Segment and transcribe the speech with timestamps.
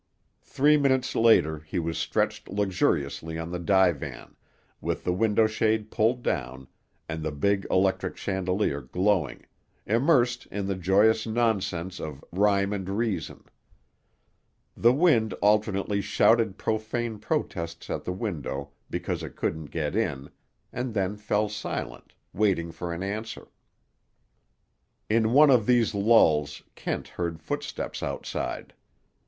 [0.41, 4.35] Three minutes later he was stretched luxuriously on the divan,
[4.81, 6.67] with the window shade pulled down
[7.07, 9.45] and the big electric chandelier glowing,
[9.85, 13.43] immersed in the joyous nonsense of Rhyme and Reason.
[14.75, 20.31] The wind alternately shouted profane protests at the window because it couldn't get in,
[20.73, 23.49] and then fell silent, waiting for an answer.
[25.11, 28.73] In one of these lulls Kent heard footsteps outside.